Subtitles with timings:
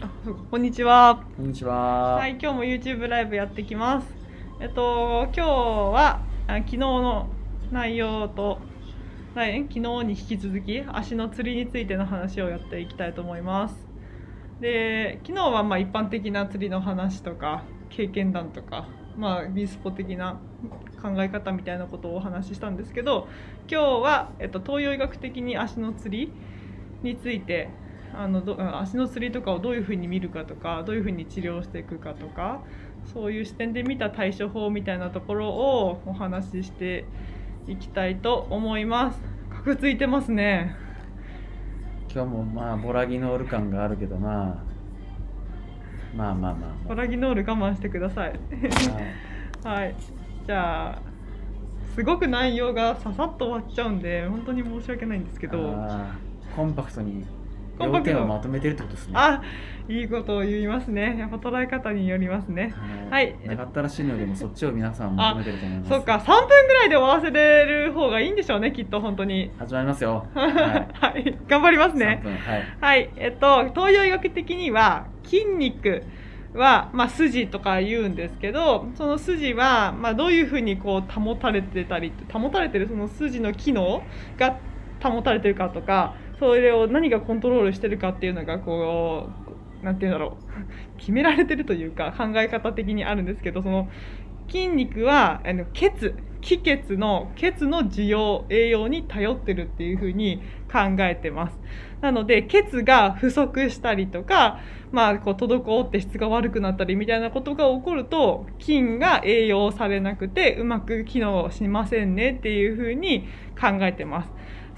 [0.00, 1.24] あそうかこんにちは。
[1.36, 2.14] こんにちは。
[2.14, 4.06] はい、今日も YouTube ライブやってきます。
[4.60, 7.28] えっと今日はあ昨日の
[7.72, 8.60] 内容と、
[9.34, 13.74] ない昨日に引き続き足の釣りについての話をやっていきたいと思います。
[14.60, 18.86] で、昨日はまあ一般的な釣りの話とか経験談とか、
[19.16, 20.38] まあビースポ的な
[21.02, 23.26] 考え方みたいなことをお話ししたんですけど、
[23.68, 26.32] 今日はえっと東洋医学的に足の釣り
[27.02, 27.70] について
[28.14, 32.62] あのど足のつりとかをどういうふうに見るかとかどういうふうに治療していくかとか
[33.12, 37.04] そういう視点で見た対処法みたいなところをお話しして
[37.66, 39.20] いきたいと思います。
[39.50, 40.76] 格ついてますね。
[42.12, 44.56] 今日もまあボラギノール感があるけどまあ
[46.16, 48.40] まあまあまあボラギノール我慢してください。
[49.62, 49.94] まあはい。
[50.46, 51.02] じゃあ
[51.94, 55.76] すごく内容がささっと終わっちゃうんで本当に申し訳ないんですけど。
[56.56, 57.24] コンパクトに
[57.80, 59.12] 要点をまとめてるってことですね。
[59.16, 59.42] あ、
[59.88, 61.16] いいことを言いますね。
[61.18, 62.74] やっぱ捉え方によりますね。
[63.10, 65.90] はい長ったらしいのよりもそっちを皆さん求めてると思います。
[65.90, 69.50] そうか、3分ぐらいで終わらせれる方がいいんでしょうね、きっと本当に。
[69.58, 70.26] 始まりますよ。
[70.34, 70.42] は
[71.00, 71.22] はい。
[71.22, 72.20] い、頑張ります3ね。
[72.22, 72.64] 分はい。
[72.80, 76.02] はい、えっと、東洋医学的には筋肉
[76.54, 84.02] は、まあ、筋とか言うんですけどその筋は、まあ、どういうふうにこう保たれてたり保たれてるその筋の機能
[84.38, 84.56] が
[85.02, 89.28] 保たれてるかとかそれを何がコントロールしてるかっていうのがこ
[89.82, 90.44] うなんていうんだろう。
[90.98, 93.88] 決められてるというか考え方的にあるんですけどその
[94.48, 101.58] 筋肉はあの血気血の血の需要栄養に頼ってるっていうふうに考えてます。
[102.00, 104.60] なので血が不足したりとか、
[104.92, 113.28] まあ、こう滞って質が悪くなったりみたいなことが起こると菌が栄養されなくてうまく機能しませんねっていうふうに
[113.60, 114.30] 考えてます。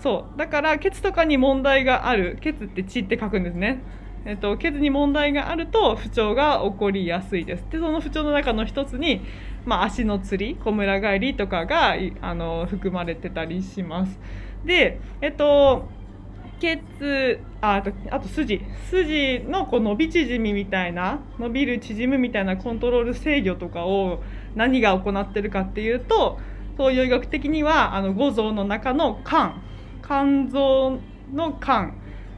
[0.03, 0.39] そう。
[0.39, 2.39] だから血とかに問題がある。
[2.43, 3.83] 血って血って書くんですね。
[4.25, 7.65] えっと、血に問題があると不調が起こりやすいです。
[7.71, 9.23] でその不調の中の一つに、
[9.65, 14.19] まあ、足のつりこむら返りとかがあの含まれてたりします。
[14.65, 15.89] でえっと
[16.61, 18.61] 血ああとあと筋。
[18.91, 24.23] 筋のこう伸び縮みみたいな伸びる縮むみたいなコントロール制御とかを
[24.55, 26.39] 何が行ってるかっていうと
[26.77, 29.70] 東洋医学的にはあの五臓の中の肝
[30.11, 30.99] 肝臓
[31.33, 31.93] の肝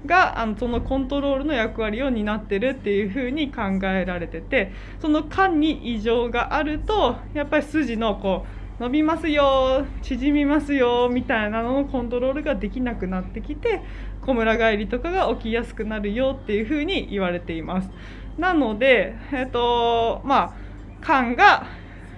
[0.04, 8.44] があのそのコントロールの役割を担ってるっていうふうに考えられててその肝に異常があるとやっぱり筋のこ
[8.78, 13.80] う伸びますよ縮みますよみたいなののコントロールができなくなってきて
[14.20, 17.90] こむら返りとかが起きやすくなるよっていうふうに言われています。
[18.36, 20.56] なので、えっとまあ、
[21.04, 21.66] 肝が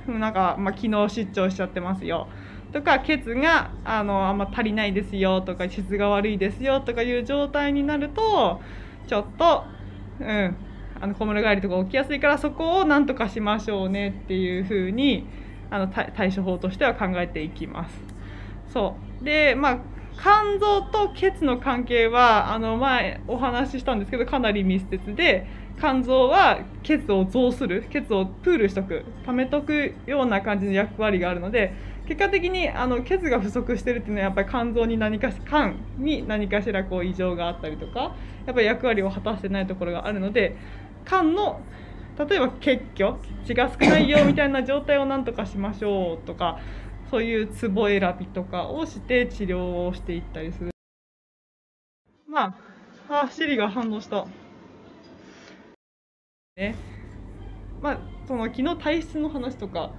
[0.07, 2.29] なんか、まあ、機能失調しちゃってますよ
[2.75, 8.61] とか血があのあんま足りないですよとか質が悪いですよとかいう状態になると
[9.07, 9.63] ちょっと
[10.19, 10.57] うん
[11.01, 15.25] あの小村返りとか起きやすいからそこをなんとかしましょうねっていうふうに
[15.71, 17.97] あの対処法としては考えていきます。
[18.73, 19.79] そうでまあ
[20.17, 25.47] 肝臓と血の関係はあの前お話ししたんですけどかなり密接で
[25.79, 38.15] 肝臓は血を増する血をプールしとく溜めとくような感じの役割があるので結果的にあの血が不足してるっていうのはやっぱり肝臓に何かし肝に何かしらこう異常があったりとか
[38.47, 40.57] やっぱり役割を果たしてないところがあるので
[41.07, 41.61] 肝の
[42.19, 43.17] 例えば血虚
[43.47, 46.61] 血が少ないよみたいな状態をなんとかしましょうとか
[47.11, 50.71] そういうツボ選びとかをして治療をしていったりする。
[52.27, 52.57] ま
[53.09, 54.27] あ、あ、シリが反応した。
[56.57, 56.75] ね。
[57.81, 59.93] まあ、その昨日体質の話とか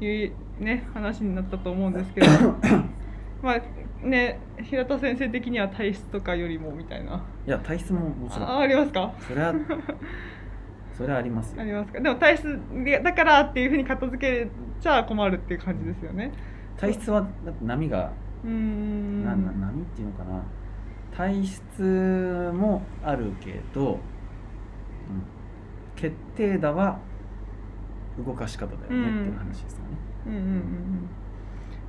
[0.00, 2.26] いうね話になったと思うんですけど、
[3.42, 7.24] まあね平田先生的には体質とかよりもみたいな。
[7.46, 9.12] いや体質ももちろんあありますか？
[9.20, 9.54] それは
[10.92, 11.62] それはありますよ。
[11.62, 12.00] ありますか？
[12.00, 14.48] でも体質でだからっていうふうに片付け
[14.80, 16.32] ちゃ困るっていう感じですよね。
[16.76, 18.12] 体質はだって波が
[18.44, 19.24] うーん。
[19.24, 20.42] なな波っていうのかな
[21.16, 23.98] 体質もあるけど、うん、
[25.94, 26.98] 決定打は
[28.24, 29.90] 動かし方だよねっていう話ですよね。
[30.06, 31.16] うんうんうんうん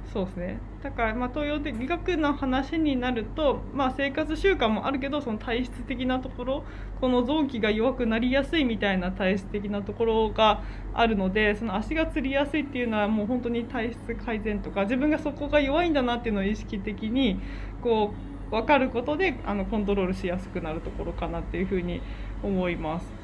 [0.06, 6.65] そうですねだからまあ東洋的医学の話になると、まあ、生活習慣もあるけどその体質的なところ
[6.95, 10.63] この臓器が弱くなりやすいみたいな体質的なところが
[10.94, 17.41] あるのでその足がつりやすいっていうのはもう本当に体質改善とか自分がそこが弱いんだなっていうのを意識的に
[17.81, 18.18] こ
[18.51, 22.03] う分かることであのコントロールしやすくなるところかなっていうふうに
[22.41, 23.15] 思います。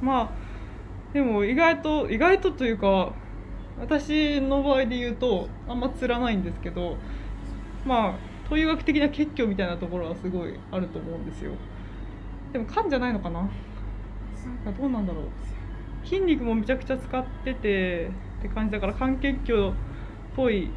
[0.00, 0.48] まあ
[1.12, 3.14] でも意外と意外とというか
[3.80, 6.96] 私の場合で言うとあんまつらないんですけど
[7.84, 8.14] まあ
[8.44, 11.52] 東洋学的な結局みたいなところはすごいあると思うんですよ。
[12.52, 13.40] でも肝じゃないのかな？
[13.40, 16.06] なんかどうなんだろう。
[16.06, 18.06] 筋肉もめちゃくちゃ使ってて
[18.38, 19.72] って感じだから肝血虚っ
[20.34, 20.70] ぽい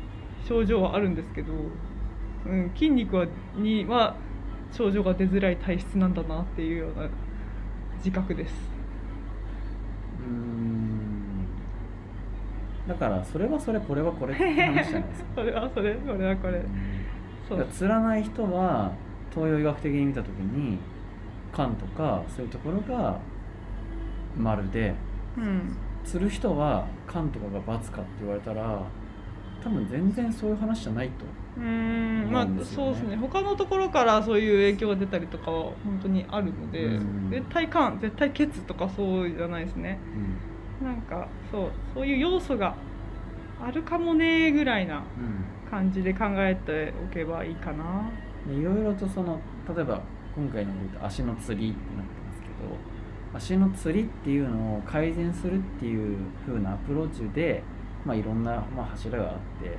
[0.45, 1.53] 症状はあるんですけど、
[2.45, 4.18] うん、筋肉はには
[4.74, 7.07] 症状が出づらい体質なんだなっていうような
[7.98, 8.53] 自覚です。
[10.19, 10.81] うーん
[12.88, 15.01] だからそれはそれこれはこれって話じゃないですか。
[15.36, 16.62] それはそれこれはこれ。
[17.48, 17.57] そう。
[17.57, 18.92] だからつらない人は
[19.33, 20.78] 東洋医学的に見た時に
[21.54, 23.19] 肝とかそういうところが
[24.38, 24.94] 丸で
[25.38, 25.75] うん。
[26.04, 28.81] つる人は肝とかが×かって言われたら
[29.63, 31.25] 多分全然そういう話じゃないと
[31.57, 33.16] うーんまあそうですね。
[33.18, 37.30] 他のところからそういう影響が出たりとかは本当にあるので、うん。
[37.30, 40.00] 絶対肝絶対血とかそうじゃないですね
[40.83, 42.75] なんかそうそういう要素が
[43.62, 45.45] あるかもねぐらいなうん。
[45.72, 48.12] 感じで考えておけばいいかな。
[48.54, 49.39] いろいろとその
[49.74, 50.01] 例えば
[50.36, 52.54] 今回ので言うと足のつりってなってますけど
[53.33, 57.63] 足のつりっていうのを改善するっていう風なアプローチで、
[58.06, 59.77] まあ、いろんな、まあ、柱があって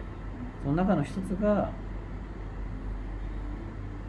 [0.62, 1.70] その中の一つが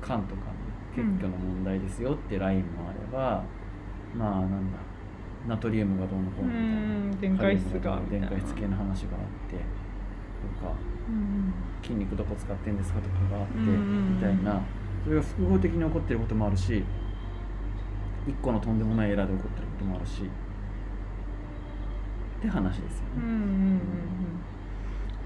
[0.01, 0.53] 肝とかの
[0.95, 3.43] 血虚の問題ですよってラインもあれば、
[4.15, 4.77] まあなんだ
[5.47, 6.59] ナトリウムがどうのこううのみ
[7.17, 7.35] たいな。
[7.35, 8.93] ん電解質が電解質系の話があっ
[9.49, 9.61] てと
[10.65, 10.73] か
[11.09, 14.61] うん筋肉どこ使ってんですかとかがあってみたいな。
[15.03, 16.83] それが複合的に起こってることもあるし
[18.25, 20.25] 一個のとんでもないエラーで起こってることもあるしっ
[22.41, 23.11] て話ですよね。
[23.17, 23.79] うんうんうんうん。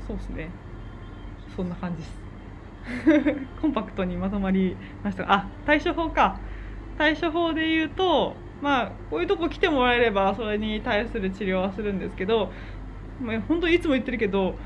[0.08, 0.50] そうですね。
[1.56, 2.28] そんな感じです。
[3.62, 5.24] コンパクトにまとまりました。
[5.24, 6.40] があ対処法か。
[6.98, 12.51] 対処法で言うとまあこういうとこ来てもらえればそれに対する治療はするんですけど、
[13.21, 14.59] まあ、本当いつも言ってるけど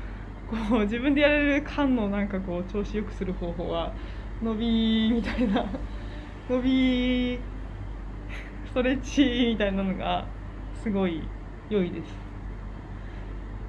[0.46, 3.94] こう自分でやれる肝のなんかこう調子よくする方法は
[4.42, 5.66] 伸びみたいな
[6.48, 7.38] 伸び
[8.66, 10.26] ストレッチみたいなのが
[10.82, 11.22] すごい
[11.68, 12.14] 良いです。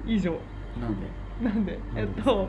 [0.06, 0.32] 以上。
[0.76, 1.23] なんで？
[1.42, 2.48] なんでえっと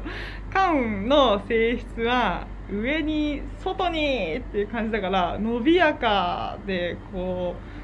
[0.52, 7.76] 肝の性質は上に外にっていう感じだから伸びやかでこう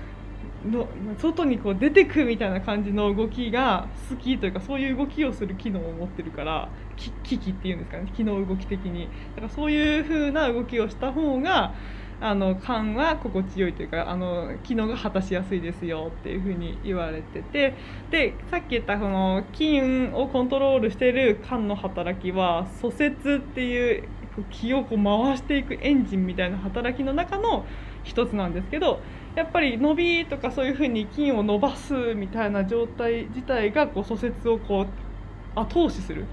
[0.69, 0.87] の
[1.19, 9.07] 外にこう出てくみたいな感じの動きが好きというかそういう動きをする機能を持ってるからき機器っていうんですかね機能動き的に。
[9.35, 11.73] だからそういう風な動きをした方が
[12.21, 17.73] あの肝は心地よいというかあの機能が果たしやすいですよっていう風に言われてて
[18.11, 19.81] でさっき言ったその筋
[20.13, 24.03] をコントロールしてる肝の働きは蘇節っていう
[24.35, 27.65] こう気をこう回していくエンジンみたいな働きの中の
[28.03, 28.99] 一つなんですけど
[29.35, 36.25] やっぱり伸びとかそういうふうに筋を伸ばすみたいな状態自体がこう蘇節をこう後押しする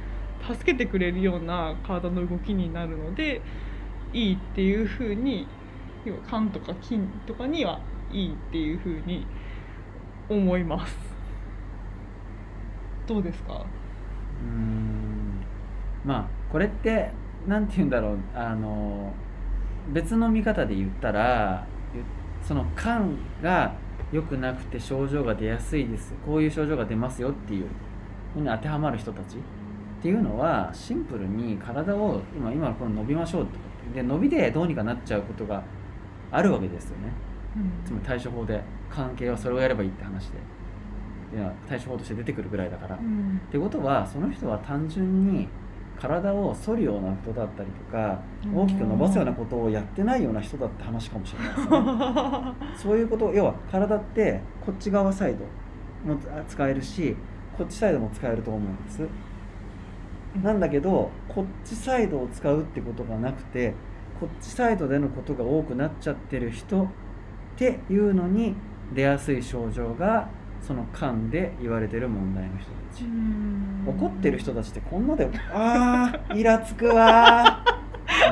[0.52, 3.40] 助けてくれるような体の動きになるので
[4.12, 5.46] いいっていうふうに
[6.05, 7.81] 要は肝とか筋とかには
[8.11, 9.27] いいっていうふうに
[10.29, 10.97] 思います。
[13.06, 13.65] どうですか？
[14.43, 15.45] うん。
[16.05, 17.11] まあこれって
[17.47, 18.19] なんて言うんだろう。
[18.35, 19.12] あの
[19.93, 21.67] 別の見方で言ったら
[22.43, 23.75] その肝が
[24.12, 26.15] 良くなくて症状が出やすいです。
[26.25, 27.67] こういう症状が出ますよっていう
[28.35, 29.39] ふうに当てはまる人たちっ
[30.03, 33.69] ていうのはシンプルに体を今今この伸びましょうって。
[33.95, 35.62] で伸びでどうにかなっちゃうことが
[36.30, 37.12] あるわけですよね。
[37.84, 40.38] つまり対処法で関係はそれをやればいいって話で。
[41.30, 43.40] いや対処法として出てくるぐらいだから、うん。
[43.49, 45.47] ってことはその人は単純に
[46.00, 48.56] 体を反るような人だったりとかうん。
[48.62, 51.73] 大きく伸ばすようなことをやってないような人だって話かもしれないですね
[52.76, 55.40] そういうこと要は体ってこっち側サイド
[56.14, 56.18] も
[56.49, 57.14] 使えるし
[57.56, 59.02] こっちサイドも使えると思うんです。
[60.42, 63.75] なんだけどこっちサイドを使うってことがなくて
[64.20, 66.87] こっちサイドでのことが多くなっちゃってる人っ
[67.56, 68.54] ていうのに
[68.94, 70.28] 出やすい症状が
[70.60, 73.04] その間で言われてる問題の人たち。
[73.87, 77.78] 怒ってる人たちってこんなであー イラつくわー。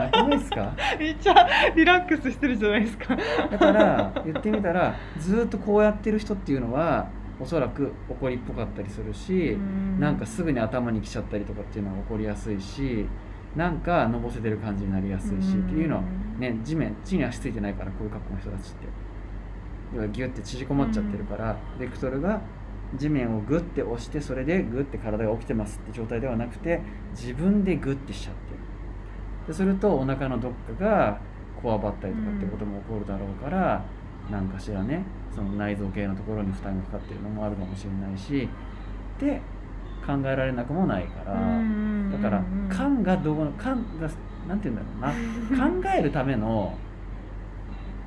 [0.01, 0.73] なくないですか？
[0.99, 1.35] めっちゃ
[1.77, 3.17] リラックスしてるじゃないですか。
[3.51, 7.07] だから言ってみたらずーっとこうやってる人っていうのは
[7.39, 9.57] おそらく怒りっぽかったりするし
[10.01, 13.07] なんかすぐに頭に来ちゃったりとかっていうのは起こりやすいし
[13.57, 16.03] なんかのぼせてる感じになりやすいしっていうのは
[16.39, 18.87] ね地面地に足ついてないからこういう格好の人たちって
[19.95, 22.41] 要はギュッて縮こまっちゃってるから、ベクトルが
[22.97, 26.81] 地面をグッて押してそれでグッて体が起きてますって状態ではなくて
[27.13, 28.59] 自分でグッてしちゃってる。
[29.47, 31.21] でするとお腹のどっかが
[31.63, 33.85] こわばったりとかってことも起こるだろうから、
[34.31, 38.49] 何かしらねその内臓系のところに負担がかかってるのもあるかもしれないし
[39.17, 39.41] って
[40.05, 41.33] 考えられなくもないから、
[42.17, 44.09] だから肝がどうの肝が
[44.49, 45.13] なんて言うんだろ
[45.57, 45.71] うな。
[45.83, 46.77] 考えるための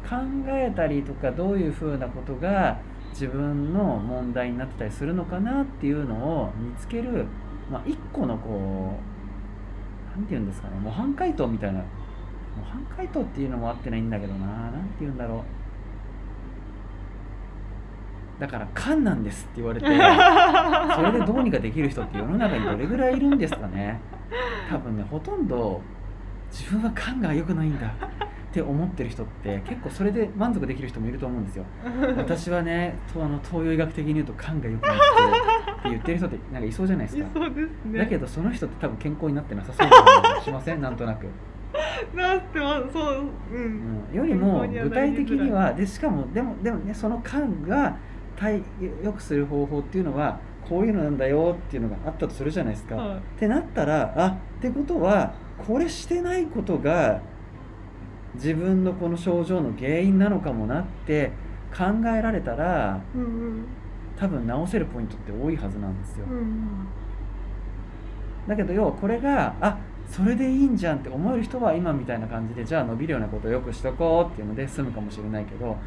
[0.08, 0.16] 考
[0.48, 2.78] えたりとかどういうふうなことが
[3.12, 7.26] 自分の問題になってたりするのかなっていうのを見つける、
[7.72, 8.94] まあ、一個のこ
[10.16, 11.80] う何て言うんですかね模範解答みたいな。
[12.58, 14.48] 模範解答っていうのも合ってないんだけどな。
[14.48, 15.59] 何て言うんだろう
[18.40, 19.86] だから「勘なんです」って言われて
[20.96, 24.00] それでどうにかできる人って世の中にどれぐらいいるんですかね。
[24.70, 25.82] 多分ねほとんど
[26.52, 31.66] 自分は勘が良くないんだって思ってる人って結構それで満足できる人もいると思うんですよ。
[32.18, 37.40] 私はねとあの東洋医学的に言うと勘が良くないって言ってる人ってなんかいそうじゃないですか。
[37.86, 38.00] ね。
[38.00, 41.28] だけどその人って多分健康になってなさそうな気しませんなんとなく、
[42.16, 42.94] なってます。
[42.94, 47.98] そううん、うん、よりも具体的にはでしかもでもでもねその勘が
[48.40, 48.64] 対
[49.04, 53.18] よくする方法っていうのはこういうのなんだよっていうのがあったとするじゃないですか、はい。
[53.18, 57.22] ってなったらあってことはこれしてないことが
[58.36, 61.32] 自分のこの症状の原因なのかもなって
[61.76, 63.66] 考えられたらうんうん。
[64.18, 66.26] 多分治せるポイントって多いはずなんですよ。
[66.30, 66.88] うんうん。
[68.48, 69.78] だけど要はこれがあ
[70.08, 75.78] それでいいんじゃんって思える人は今みたいな感じでじゃあ伸びるようなことをよくしとこうっていうので済むかもしれないけどまあ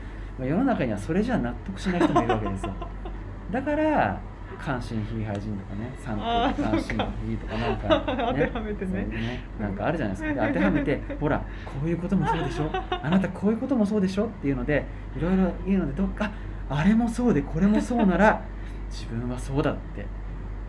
[0.40, 2.72] 世の中にはそれじゃ納得しない人もいるわけですよ。
[3.50, 4.20] だから
[4.58, 6.96] 関心非廃人とかね三あー関心
[7.26, 9.04] 非とかなんか、 当てはめてね。
[9.04, 10.40] ねなんかあるじゃないですか。
[10.40, 12.70] で当てはめて ほらこういうこともそうでしょ。
[13.02, 14.84] あなたこういうこともそうでしょっていうので
[15.16, 16.30] いろいろ言うのでどっか
[16.70, 18.40] あれもそうでこれもそうなら
[18.88, 20.06] 自分はそうだって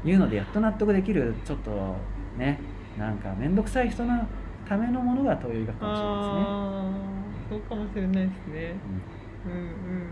[0.09, 1.95] いうのでやっと納得できるちょっと
[2.37, 2.59] ね
[2.97, 4.27] なんか面倒くさい人の
[4.67, 6.47] ためのものが東洋医学かもしれない
[6.87, 7.23] ですね。
[7.49, 8.71] そうかもしれないですね。
[8.71, 9.22] うん、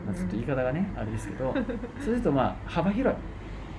[0.06, 1.54] まあ、ちょっと言い方がねあれですけど
[2.00, 3.20] そうするとまあ幅広い。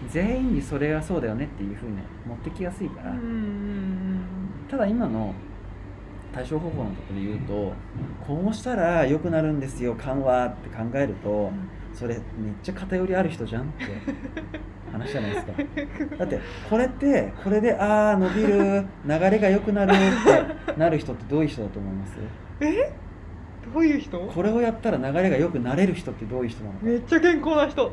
[0.08, 1.92] 全員にそれがそうだよねっていうふうに
[2.26, 3.12] 持ってきやすいから、
[4.68, 5.32] ただ今の
[6.34, 7.72] 対処方法のところで言うと
[8.26, 11.52] こうしたら良くなるんですよ緩和って考えると
[11.94, 12.22] それめっ
[12.64, 13.84] ちゃ偏りある人じゃんって
[14.90, 15.52] 話じゃないですか。
[16.18, 22.16] だってこれってこれでああ伸びる流れが良くなるってなる人ってどういう人だと思います？
[22.60, 22.92] え？
[23.72, 24.18] どういう人？
[24.18, 26.84] これをやったら流れが良くなれる人ってどういう人なのか。
[26.84, 27.92] めっちゃ健康な人。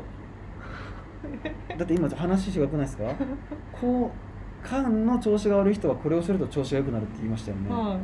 [1.78, 3.04] だって今話が良くないですか？
[3.72, 7.98] こう肝の調子が悪い人はこれをすると調子が良くなるって言いましたよね、は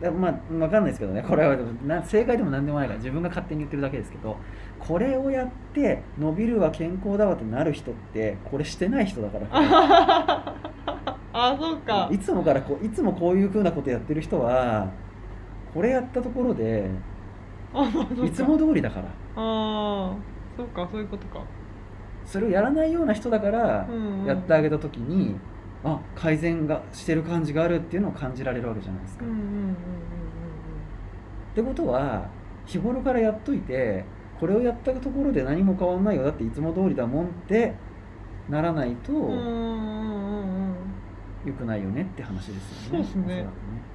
[0.00, 0.02] い。
[0.04, 1.22] だまあ分かんないですけどね。
[1.26, 1.56] これは
[1.86, 4.36] な正解でも何でもないから自分が勝手に言ってるだけですけど
[4.78, 9.46] これをやって伸びるは健康だわってなる人ってこれしてない人だから。
[11.32, 12.08] あそうか。
[12.10, 14.88] いつもからこういつもこういうふうなことやってる人は
[15.74, 16.90] これやったところで
[18.24, 19.06] いつも通りだから。
[19.06, 20.14] ああ
[20.56, 21.42] そうかそういうことか。
[22.26, 23.88] それをやらないような人だから
[24.26, 25.36] やってあげた時に
[25.82, 29.24] あ改善がしてる感じがあるっていうのを感じられるわけじゃないですか。
[29.24, 29.28] っ
[31.54, 32.28] てことは
[32.66, 34.04] 日頃からやっといて
[34.38, 36.22] これをやったところで何も変わんないよ。
[36.24, 37.74] だっていつも通りだもんって
[38.48, 39.12] ならないと
[41.44, 43.04] 良くないよねって話ですよね。
[43.04, 43.46] そうっすね。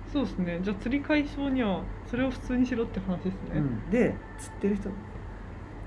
[0.09, 0.59] おそうですね。
[0.63, 4.89] じゃあ釣り解消にはそれを普通にしろって話ですね、うん、で釣ってる人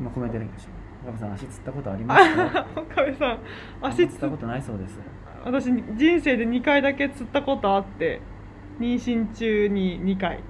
[0.00, 0.71] 今コメントできました
[1.09, 2.67] 岡部さん足つったことありますか？
[2.77, 3.38] 岡部さん
[3.83, 4.99] 足つったことないそうです。
[5.45, 8.21] 私人生で2回だけ釣ったことあって
[8.79, 10.41] 妊娠中に2回。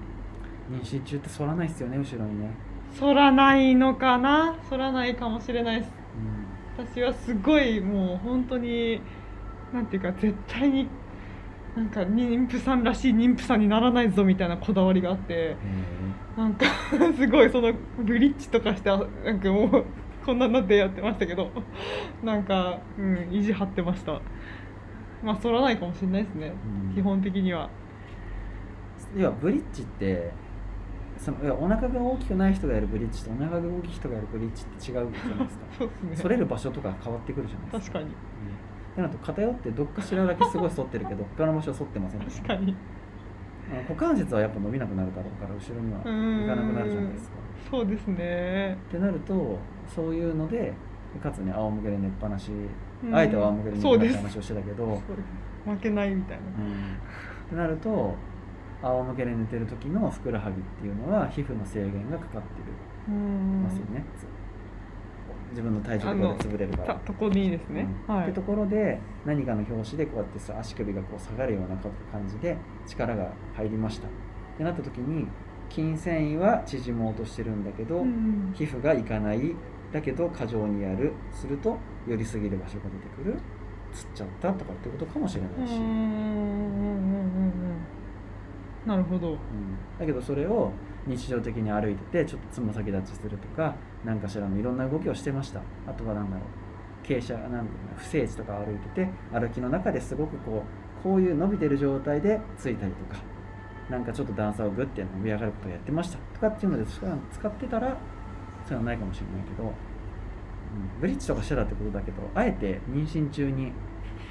[0.71, 2.51] 妊娠中って反らないっすよね後ろにね、
[2.99, 4.55] 反らないのかな？
[4.69, 5.91] 反らないかもしれないです。
[6.77, 6.85] うん。
[6.85, 9.01] 私はすごいもう本当に
[9.73, 10.87] なんていうか絶対に
[11.75, 15.57] なんか妊婦さんらしい妊婦さんにならないぞみたいなこだわりがあってへ
[16.35, 16.65] なんか
[17.15, 19.85] すごいそのブリッジとかしてなんかもう
[20.25, 21.49] こんなのでやってましたけど
[22.23, 24.19] なんか、うん、意地張ってました。
[25.23, 26.53] まあ反らないかもしれないですね、
[26.87, 26.95] うん。
[26.95, 27.69] 基本的には。
[29.17, 30.31] 要はブリッジって
[31.17, 35.65] その要はお腹が大きくない人がやるブリッジとお腹が大きい人がやるブリッジって違うじゃないですか。
[35.77, 36.15] そうですね。
[36.21, 37.99] 反れる場所とか変わってくるじゃないですか。
[37.99, 38.05] 確かに。
[38.05, 38.13] うん、
[38.99, 42.75] なると偏ってどっかしらだけすごい反ってるけど 他の場所は反ってません確かに。
[43.87, 47.37] 股関節はやっぱ伸びなくなるだろうから後ろにはうん行かなくなるじゃないですか。
[47.69, 48.73] そうですね。
[48.73, 50.73] ってなるとそういうので
[51.21, 52.51] かつね仰向けで寝っぱなし、
[53.03, 53.15] うん。
[53.15, 55.01] あえて仰向けで寝っぱなし話をしてたけど、
[55.65, 56.43] 負けないみたいな。
[57.49, 58.15] てなると
[58.81, 62.73] 仰向けで寝てる時のふくらはぎっていうのは皮膚の制限がかかってる。
[63.09, 63.63] うん。
[63.63, 64.03] ますよね、
[65.51, 66.95] 自分の体重でこうやって潰れるから。
[66.95, 68.17] たとこにいいですね、はい。
[68.19, 71.91] うんってところで何かの拍子でこうやってさ足首がこう下がるような感
[72.27, 74.07] じで力が入りました。
[74.07, 74.09] っ
[74.57, 75.27] てなった時に
[75.69, 79.55] 筋繊維は縮もうとしてるんだけど、うん皮膚がいかない。
[79.91, 81.13] だけど過剰にやる。
[81.31, 81.77] すると
[82.07, 83.39] 寄りすぎる場所が出てくる。
[83.91, 85.99] つっちゃったとかってことかもしれないし、うんうんうんうん
[88.89, 89.29] なるほど。
[89.29, 89.37] うん、
[89.99, 90.71] だけどそれを
[91.05, 95.61] 日常的に歩いててちょっとつま先立ちするとか何かしらのいろんな動きをしてました。
[95.87, 97.05] あとは何だろう。
[97.05, 97.93] 傾斜なんだろう。
[97.93, 100.63] な不整地とか歩いてて歩きの中ですごくこ
[100.99, 103.21] うこういう伸びてる状態でついたりとか
[103.91, 106.17] なんかちょっと段差をグッて伸び上がることをやってました。
[106.33, 107.95] とかっていうので使ってたら
[108.65, 109.71] それはないかもしれないけど、うん、
[110.99, 113.71] ブリッジとかしてたってことだけどあえて妊娠中に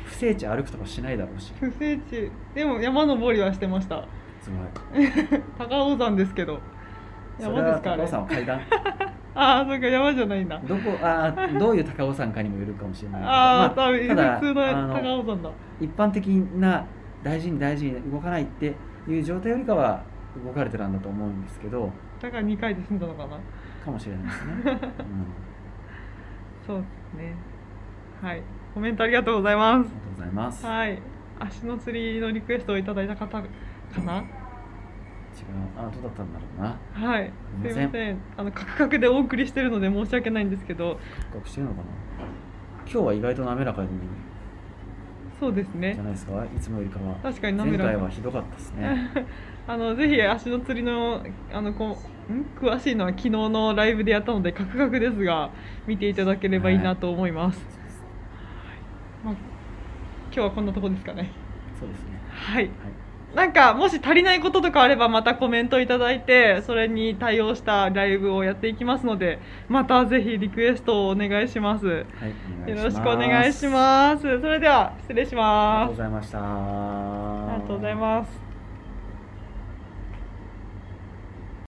[0.05, 1.53] 不整地歩くとかしないだろうし。
[1.61, 2.31] 不整地。
[2.55, 4.07] でも山登りはしてました
[4.41, 6.59] すごい高尾山ですけど。
[7.39, 8.03] 山ですかあれ？
[8.03, 8.61] 高尾山は階段。
[9.35, 10.61] ああそうか山じゃないんだ。
[10.67, 15.51] どこあーどういう高尾山かにもよるかもしれないああ、ま多分ただ普通の高尾山だ。
[15.81, 16.27] 一般的
[16.57, 16.85] な
[17.23, 18.75] 大事に大事に動かないって
[19.07, 20.03] いう状態よりかは
[20.45, 21.91] 動かれてたんだと思うんですけど。
[22.21, 23.39] だから2回で済んだのかな？
[23.85, 24.75] かもしれないですね、 うん、
[26.67, 27.35] そうですね。
[28.21, 28.43] はい。
[28.75, 30.67] コメントありがとうございまありがとうございます、す。
[30.67, 30.99] はい。
[31.39, 33.41] 足の釣りのリクエストをいただいた方
[33.95, 34.15] かな？
[34.19, 34.25] 違う。
[35.77, 37.09] あどうだったんだろうな。
[37.09, 37.31] はい。
[37.63, 38.19] すいません。
[38.37, 40.99] あのカクカクでお送りしてるので申し訳ないんですけど。
[41.33, 41.85] 比較してるのかな？
[42.91, 43.89] 今日は意外と滑らかに
[45.39, 45.95] そうですね。
[45.95, 46.45] じゃないですか？
[46.45, 47.15] いつもよりかは。
[47.23, 47.91] 確かに滑前らか。
[47.93, 49.11] 回はひどかったですね。
[49.69, 51.97] あのぜひ足の釣りのあのこ
[52.31, 52.45] うん？
[52.61, 55.51] 詳しいのは昨日のライブでやったのでカクカクですが
[55.87, 57.65] 見ていただければいいなと思います、
[59.25, 61.31] まあ、今日はこんなとこですかね。
[61.79, 62.21] そうですね。
[62.31, 62.65] はい。
[62.65, 62.73] はい
[63.35, 71.87] なんかもし足りないこととかあればまたコメントいただいてそれに対応したライブをやっていきますのでまたぜひリクエストをお願いします。
[71.87, 72.07] よはい、
[72.67, 72.85] お願いします。
[72.85, 74.23] ろしくお願いします。
[74.23, 76.39] それでは失礼しありがとうますございました。
[76.41, 78.48] ありがとうございます